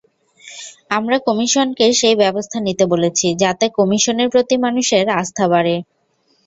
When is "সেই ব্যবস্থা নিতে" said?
1.99-2.85